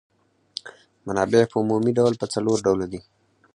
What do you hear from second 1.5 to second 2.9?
په عمومي ډول په څلور ډوله